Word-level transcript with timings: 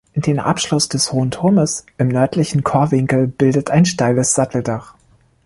Den 0.15 0.39
Abschluss 0.39 0.89
des 0.89 1.11
hohen 1.13 1.29
Turmes 1.29 1.85
im 1.99 2.07
nördlichen 2.07 2.63
Chorwinkel 2.63 3.27
bildet 3.27 3.69
ein 3.69 3.85
steiles 3.85 4.33
Satteldach. 4.33 4.95